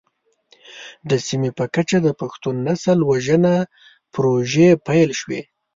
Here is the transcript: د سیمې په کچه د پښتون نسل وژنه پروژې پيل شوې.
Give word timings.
د 1.09 1.11
سیمې 1.27 1.51
په 1.57 1.65
کچه 1.75 1.97
د 2.05 2.07
پښتون 2.21 2.55
نسل 2.67 2.97
وژنه 3.09 3.53
پروژې 4.13 4.69
پيل 4.87 5.09
شوې. 5.19 5.41